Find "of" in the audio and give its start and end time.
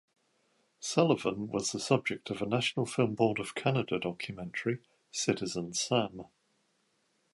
2.31-2.41, 3.39-3.53